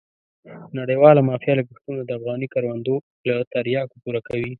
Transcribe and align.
نړیواله 0.79 1.21
مافیا 1.29 1.53
لګښتونه 1.57 2.01
د 2.03 2.09
افغاني 2.19 2.47
کروندو 2.53 2.95
له 3.27 3.35
تریاکو 3.51 3.95
پوره 4.03 4.21
کوي. 4.27 4.49